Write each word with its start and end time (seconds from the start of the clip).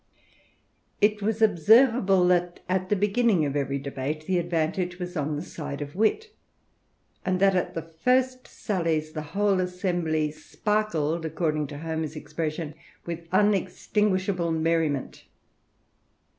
It 0.99 1.21
was 1.21 1.43
observable, 1.43 2.25
that, 2.29 2.61
at 2.67 2.89
the 2.89 2.95
beginning 2.95 3.45
of 3.45 3.55
every 3.55 3.77
debatei 3.79 4.25
tbe 4.25 4.39
advantage 4.39 4.97
was 4.97 5.15
on 5.15 5.35
the 5.35 5.43
side 5.43 5.79
of 5.79 5.95
Wit; 5.95 6.31
and 7.23 7.39
that, 7.39 7.55
at 7.55 7.75
the 7.75 7.83
first 7.83 8.47
sallies, 8.47 9.11
the 9.11 9.21
whole 9.37 9.59
assembly 9.61 10.31
sparkled, 10.31 11.23
according 11.23 11.67
to 11.67 11.77
Homer's 11.77 12.15
expression, 12.15 12.73
with 13.05 13.27
unextinguishable 13.31 14.51
merriment. 14.51 15.25